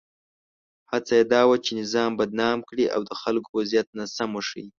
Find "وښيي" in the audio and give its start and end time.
4.33-4.65